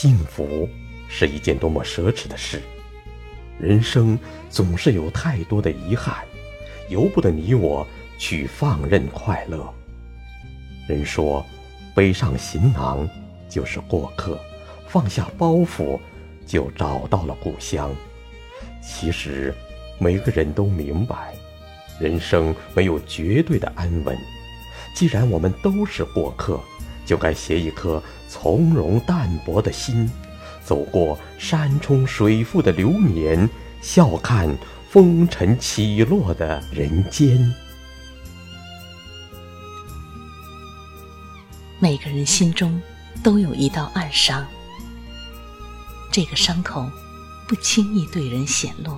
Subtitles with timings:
[0.00, 0.66] 幸福
[1.10, 2.62] 是一件多么奢侈的事，
[3.58, 4.18] 人生
[4.48, 6.24] 总是有太多的遗憾，
[6.88, 7.86] 由不得你我
[8.18, 9.70] 去放任快乐。
[10.88, 11.44] 人说，
[11.94, 13.06] 背上行囊
[13.46, 14.40] 就是过客，
[14.88, 16.00] 放下包袱
[16.46, 17.94] 就找到了故乡。
[18.82, 19.54] 其实，
[19.98, 21.34] 每个人都明白，
[22.00, 24.16] 人生没有绝对的安稳。
[24.94, 26.58] 既然我们都是过客，
[27.04, 30.08] 就该携一颗从容淡泊的心，
[30.64, 33.50] 走过山冲水复的流年，
[33.82, 34.56] 笑看
[34.88, 37.52] 风尘起落的人间。
[41.80, 42.80] 每个人心中
[43.20, 44.46] 都有一道暗伤，
[46.12, 46.88] 这个伤口
[47.48, 48.96] 不轻易对人显露，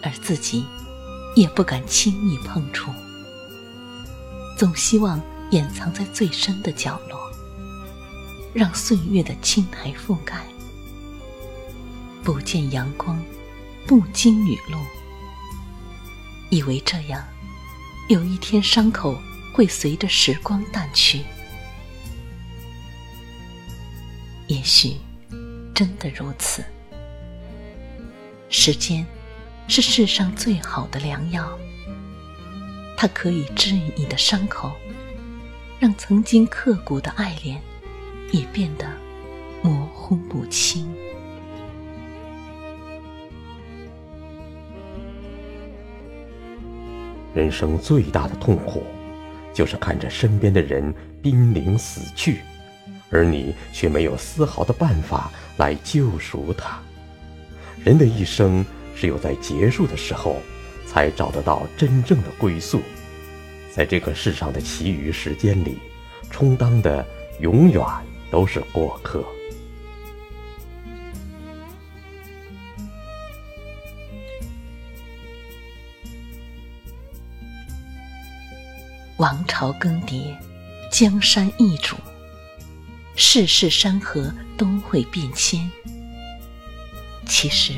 [0.00, 0.64] 而自己
[1.34, 2.92] 也不敢轻易碰触。
[4.56, 7.18] 总希望掩藏在最深的角落，
[8.54, 10.46] 让岁月的青苔覆盖，
[12.22, 13.20] 不见阳光，
[13.84, 14.78] 不经雨露，
[16.50, 17.22] 以为这样，
[18.08, 19.20] 有一天伤口
[19.52, 21.22] 会随着时光淡去。
[24.46, 24.98] 也许
[25.74, 26.64] 真的如此，
[28.48, 29.04] 时间
[29.66, 31.58] 是世上最好的良药。
[32.96, 34.72] 它可以治愈你的伤口，
[35.80, 37.60] 让曾经刻骨的爱恋
[38.34, 38.84] 也变得
[39.62, 40.92] 模糊不清。
[47.32, 48.82] 人生最大的痛苦，
[49.52, 52.40] 就是看着身边的人濒临死去，
[53.08, 56.80] 而你却没有丝毫的办法来救赎他。
[57.84, 60.36] 人的一生，只有在结束的时候。
[60.86, 62.80] 才找得到真正的归宿，
[63.72, 65.78] 在这个世上的其余时间里，
[66.30, 67.04] 充当的
[67.40, 67.82] 永远
[68.34, 69.24] 都是过客。
[79.18, 80.36] 王朝更迭，
[80.90, 81.94] 江山易主，
[83.14, 85.70] 世事山河都会变迁。
[87.28, 87.74] 其实，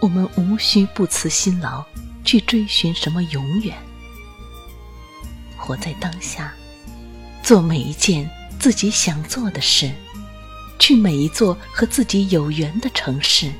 [0.00, 1.84] 我们无需不辞辛劳。
[2.24, 3.76] 去追寻什么永远？
[5.58, 6.54] 活在当下，
[7.42, 8.30] 做每一件
[8.62, 9.90] 自己想做的事，
[10.78, 13.52] 去每一座和自己有缘的城市，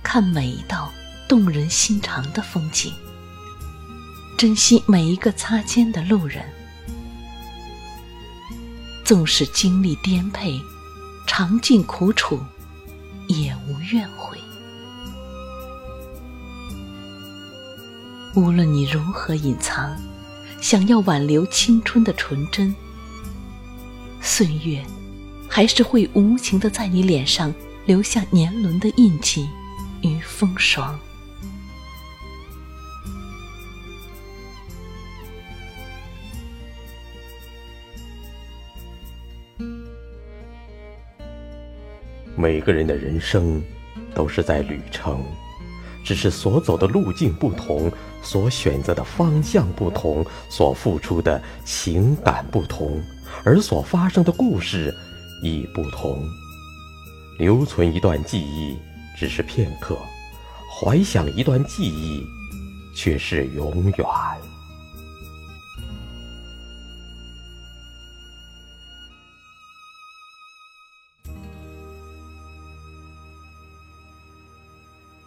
[0.00, 0.92] 看每一道
[1.28, 2.92] 动人心肠的风景，
[4.38, 6.44] 珍惜每一个擦肩的路人。
[9.04, 10.62] 纵使经历颠沛，
[11.26, 12.40] 尝尽苦楚，
[13.26, 14.38] 也无怨悔。
[18.36, 19.96] 无论你如何隐藏，
[20.60, 22.72] 想要挽留青春的纯真，
[24.40, 24.82] 岁月
[25.50, 29.46] 还是会无情的在你脸上留下年轮的印记
[30.00, 30.98] 与风霜。
[42.34, 43.62] 每个人的人生
[44.14, 45.22] 都是在旅程。
[46.02, 47.92] 只是所走的路径不同，
[48.22, 53.00] 所选择的方向不同，所付出的情感不同，
[53.44, 54.94] 而所发生的故事
[55.42, 56.28] 亦不同。
[57.38, 58.76] 留存一段记忆
[59.16, 59.98] 只是片刻，
[60.70, 62.26] 怀想一段记忆
[62.94, 64.06] 却是永远。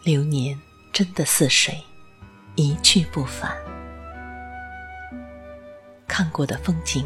[0.04, 0.60] 流年
[0.92, 1.82] 真的似水，
[2.56, 3.56] 一去不返。
[6.06, 7.04] 看过的风景，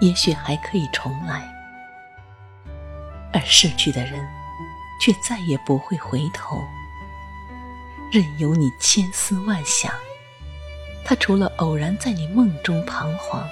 [0.00, 1.42] 也许还可以重来，
[3.32, 4.26] 而逝去的人，
[5.00, 6.62] 却再也不会回头。
[8.12, 9.92] 任由你千思万想，
[11.04, 13.48] 他除了偶然在你梦中彷徨，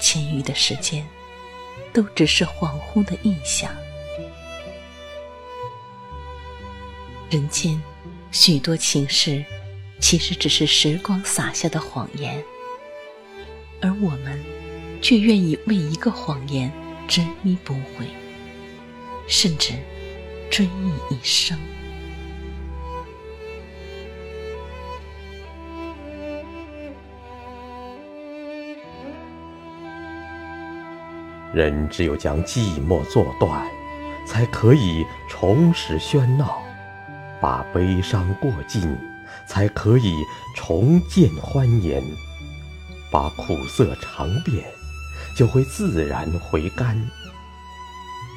[0.00, 1.06] 其余的时间，
[1.92, 3.70] 都只是恍惚的印象。
[7.28, 7.82] 人间
[8.30, 9.44] 许多情事，
[10.00, 12.42] 其实只是时光洒下的谎言，
[13.86, 14.42] 而我们
[15.00, 16.72] 却愿意为一个谎言
[17.06, 18.08] 执迷不悔，
[19.28, 19.74] 甚至
[20.50, 21.56] 追忆一生。
[31.54, 33.64] 人只有将寂寞做断，
[34.26, 36.60] 才可以重拾喧闹。
[37.40, 38.98] 把悲伤过尽，
[39.46, 40.16] 才可以
[40.56, 42.02] 重见欢颜；
[43.10, 44.64] 把苦涩尝遍，
[45.34, 47.00] 就会自然回甘。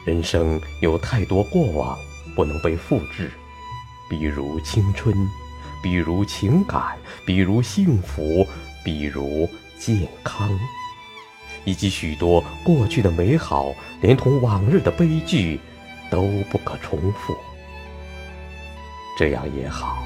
[0.06, 1.98] 人生有太多过往
[2.36, 3.32] 不能被复制，
[4.10, 5.14] 比如青春，
[5.84, 8.48] 比如情感，比如幸福，
[8.84, 10.50] 比如健康，
[11.66, 15.60] 以及许多过去的美好，连同往日的悲剧，
[16.10, 17.36] 都不可重复。
[19.18, 20.04] 这样也好，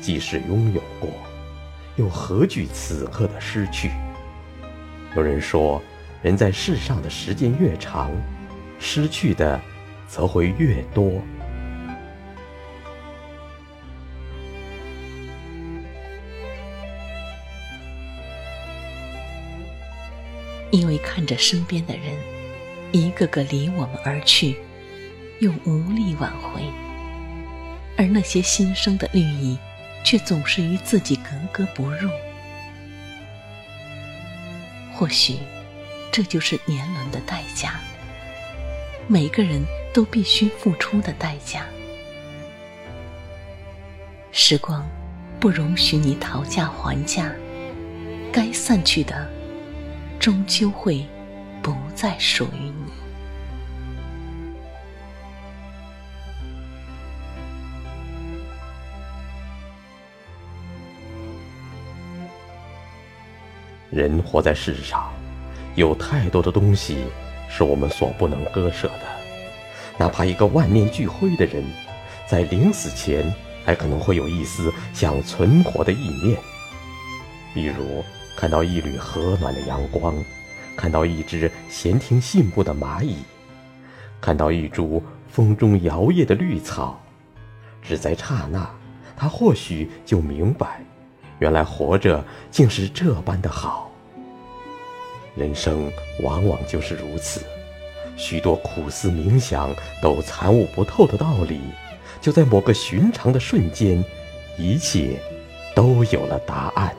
[0.00, 1.10] 即使拥有过，
[1.96, 3.90] 又何惧此刻的失去？
[5.16, 5.82] 有人说，
[6.22, 8.10] 人在世上的时间越长，
[8.78, 9.60] 失去的
[10.06, 11.22] 则会越多。
[20.70, 22.04] 因为看着身边的人
[22.92, 24.56] 一个个离我们而去，
[25.40, 26.60] 又无力挽回。
[27.96, 29.56] 而那些新生的绿意，
[30.06, 32.08] 却总是与自己格格不入。
[34.94, 35.40] 或许，
[36.12, 37.80] 这就是年轮的代价，
[39.08, 39.60] 每个人
[39.92, 41.66] 都必须付出的代价。
[44.30, 44.88] 时光，
[45.40, 47.32] 不容许你讨价还价，
[48.32, 49.28] 该散去的，
[50.20, 51.04] 终究会
[51.60, 53.05] 不再属于你。
[63.96, 65.10] 人活在世上，
[65.74, 66.98] 有太多的东西
[67.48, 69.06] 是我们所不能割舍的。
[69.96, 71.64] 哪怕一个万念俱灰的人，
[72.28, 73.32] 在临死前
[73.64, 76.36] 还可能会有一丝想存活的意念。
[77.54, 78.04] 比如
[78.36, 80.14] 看到一缕和暖的阳光，
[80.76, 83.16] 看到一只闲庭信步的蚂蚁，
[84.20, 87.00] 看到一株风中摇曳的绿草，
[87.80, 88.68] 只在刹那，
[89.16, 90.82] 他或许就明白。
[91.38, 93.90] 原来活着竟是这般的好。
[95.34, 95.92] 人生
[96.22, 97.42] 往往就是如此，
[98.16, 101.60] 许多苦思冥想都参悟不透的道理，
[102.20, 104.02] 就在某个寻常的瞬间，
[104.56, 105.20] 一切
[105.74, 106.96] 都有了答案。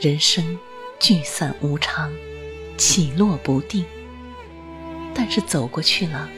[0.00, 0.58] 人生
[0.98, 2.12] 聚散无常，
[2.76, 3.84] 起落不定，
[5.14, 6.28] 但是走过去了，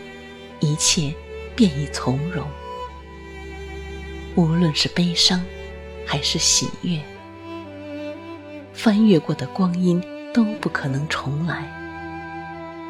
[0.60, 1.14] 一切。
[1.56, 2.47] 便已从容。
[4.37, 5.43] 无论是悲伤，
[6.06, 7.00] 还是喜悦，
[8.75, 10.00] 翻越过的光阴
[10.35, 11.64] 都不可能重来。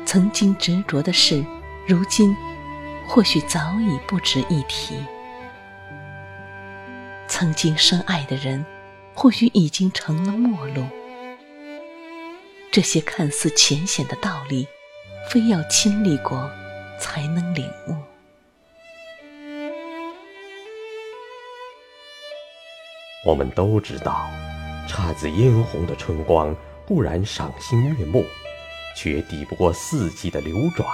[0.05, 1.45] 曾经执着的事，
[1.87, 2.37] 如今
[3.07, 4.97] 或许早已不值一提。
[7.29, 8.67] 曾经深爱的人，
[9.15, 10.85] 或许已经成了陌路。
[12.73, 14.67] 这些看似浅显的道理，
[15.31, 16.51] 非要亲历过，
[17.01, 17.95] 才能领悟。
[23.27, 24.31] 我们都知道，
[24.87, 26.55] 姹紫嫣红的春光
[26.87, 28.25] 固然赏心悦目，
[28.95, 30.89] 却抵不过四季的流转。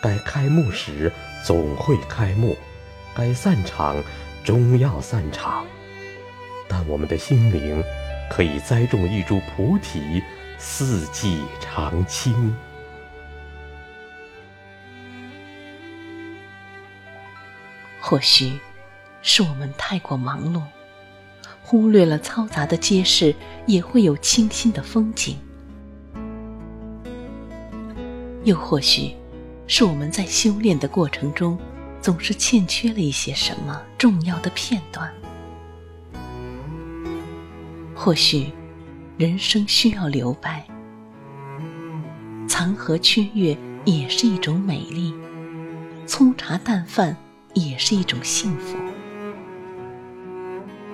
[0.00, 1.12] 该开幕时
[1.44, 2.56] 总会开幕，
[3.12, 4.00] 该散场
[4.44, 5.66] 终要散场。
[6.68, 7.82] 但我们的心灵
[8.30, 10.22] 可以栽种一株菩提，
[10.58, 12.54] 四季常青。
[18.00, 18.60] 或许
[19.22, 20.62] 是我们太过忙碌。
[21.62, 23.34] 忽略了嘈杂的街市，
[23.66, 25.36] 也会有清新的风景。
[28.44, 29.14] 又或许，
[29.66, 31.56] 是我们在修炼的过程中，
[32.00, 35.10] 总是欠缺了一些什么重要的片段。
[37.94, 38.50] 或许，
[39.16, 40.66] 人生需要留白，
[42.48, 45.14] 残荷缺月也是一种美丽，
[46.04, 47.16] 粗茶淡饭
[47.54, 48.76] 也是一种幸福。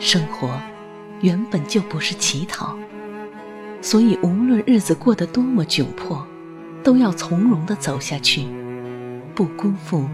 [0.00, 0.60] 生活
[1.20, 2.78] 原本就不是乞讨，
[3.82, 6.24] 所以无论日子过得多么窘迫，
[6.84, 8.46] 都要从容的走下去，
[9.34, 10.08] 不辜负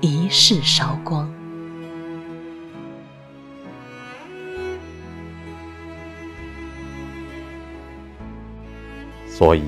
[0.00, 1.28] 一世韶光。
[9.28, 9.64] 所以，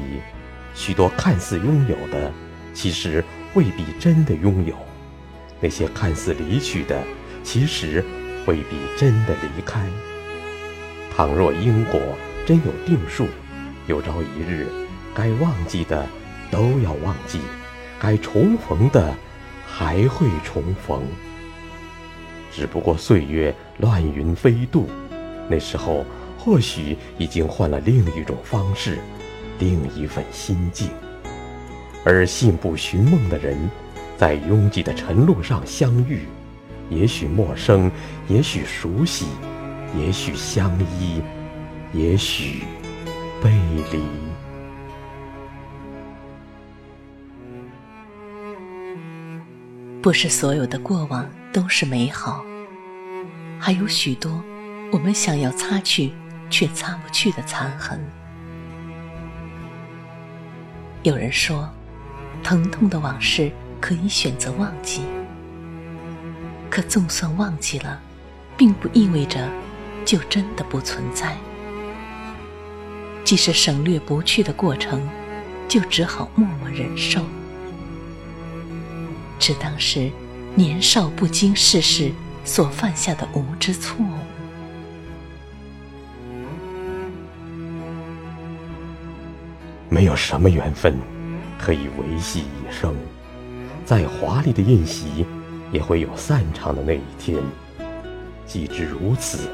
[0.75, 2.33] 许多看似拥有的，
[2.73, 3.23] 其实
[3.55, 4.77] 未必真的拥有；
[5.61, 7.03] 那些看似离去的，
[7.43, 8.05] 其实……
[8.47, 9.81] 未必真的离开。
[11.15, 12.01] 倘若因果
[12.47, 13.27] 真有定数，
[13.87, 14.67] 有朝一日，
[15.15, 16.07] 该忘记的
[16.51, 17.41] 都要忘记，
[17.99, 19.15] 该重逢的
[19.67, 21.03] 还会重逢。
[22.53, 24.89] 只不过岁月乱云飞渡，
[25.49, 26.05] 那时候
[26.39, 28.99] 或许已经换了另一种方式，
[29.59, 30.89] 另一份心境。
[32.05, 33.59] 而信步寻梦的人，
[34.17, 36.21] 在拥挤的晨路上相遇。
[36.89, 37.91] 也许陌生，
[38.29, 39.27] 也许熟悉，
[39.99, 41.21] 也许相依，
[41.93, 42.63] 也许
[43.43, 43.51] 背
[43.93, 44.01] 离。
[50.01, 52.45] 不是所有的过往都是美好，
[53.59, 54.41] 还有许多
[54.93, 56.13] 我们想要擦去
[56.49, 58.01] 却擦不去的残痕。
[61.03, 61.69] 有人说，
[62.43, 63.51] 疼痛的往事
[63.81, 65.03] 可以选择忘记，
[66.77, 67.99] 可纵算忘记了，
[68.55, 69.49] 并不意味着
[70.05, 71.35] 就真的不存在。
[73.25, 75.01] 即使省略不去的过程，
[75.67, 77.23] 就只好默默忍受，
[79.39, 80.11] 只当是
[80.55, 82.13] 年少不经世事
[82.45, 84.19] 所犯下的无知错误。
[89.89, 90.99] 没有什么缘分
[91.59, 92.95] 可以维系一生，
[93.87, 95.25] 再华丽的宴席
[95.73, 97.39] 也会有散场的那一天。
[98.45, 99.49] 既知如此，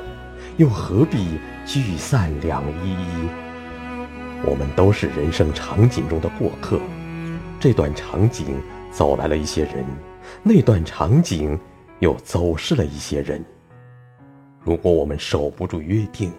[0.57, 3.29] 又何必聚散两依依？
[4.45, 6.81] 我们都是人生场景中的过客，
[7.59, 9.85] 这段场景走来了一些人，
[10.43, 11.59] 那段场景
[12.01, 13.43] 又走失了一些人。
[14.65, 16.33] 如果我们守不住约定，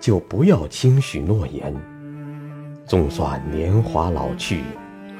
[0.00, 1.74] 就不要轻许诺言。
[2.86, 4.62] 纵算年华老去，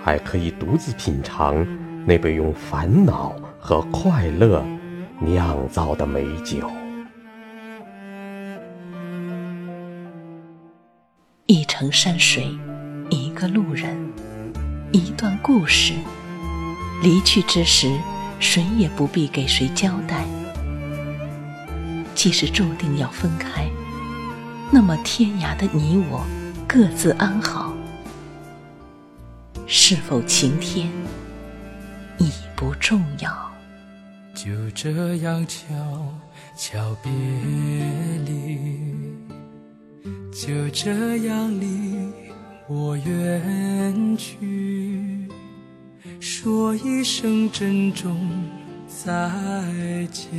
[0.03, 1.67] 还可以独自品尝
[2.07, 3.35] 那杯用烦恼
[3.67, 4.63] 和快乐
[5.21, 6.71] 酿造的美酒。
[11.47, 12.47] 一程山水，
[13.09, 13.97] 一个路人，
[14.93, 15.95] 一段故事。
[17.03, 17.99] 离去之时，
[18.39, 20.27] 谁也不必给谁交代。
[22.15, 23.67] 即使注定要分开，
[24.71, 26.23] 那么天涯的你我。
[26.69, 27.73] 各自安好，
[29.67, 30.91] 是否晴天
[32.19, 33.44] 已不重要。
[34.45, 35.65] 就这样悄
[36.55, 37.11] 悄别
[38.27, 38.59] 离，
[40.31, 41.67] 就这样离
[42.69, 45.27] 我远去，
[46.21, 48.15] 说一声珍重
[48.87, 50.31] 再见。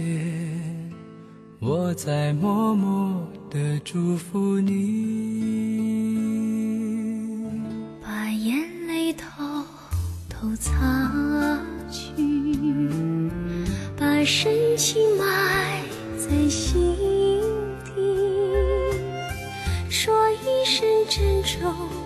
[1.59, 4.71] 我在默默的祝福你，
[14.25, 15.83] 深情埋
[16.17, 16.97] 在心
[17.85, 18.01] 底，
[19.87, 22.04] 说一声珍重。